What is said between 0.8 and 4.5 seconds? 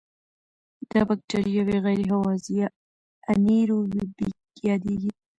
دا بکټریاوې غیر هوازی یا انئیروبیک